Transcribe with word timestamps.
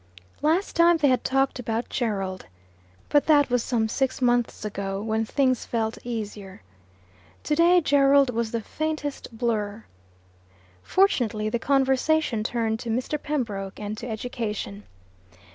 Last 0.41 0.75
time 0.75 0.97
they 0.97 1.09
had 1.09 1.23
talked 1.23 1.59
about 1.59 1.87
Gerald. 1.91 2.47
But 3.09 3.27
that 3.27 3.51
was 3.51 3.61
some 3.63 3.87
six 3.87 4.19
months 4.19 4.65
ago, 4.65 4.99
when 4.99 5.25
things 5.25 5.63
felt 5.63 5.99
easier. 6.03 6.63
Today 7.43 7.81
Gerald 7.81 8.31
was 8.31 8.49
the 8.49 8.61
faintest 8.61 9.27
blur. 9.31 9.85
Fortunately 10.81 11.49
the 11.49 11.59
conversation 11.59 12.43
turned 12.43 12.79
to 12.79 12.89
Mr. 12.89 13.21
Pembroke 13.21 13.79
and 13.79 13.95
to 13.99 14.09
education. 14.09 14.85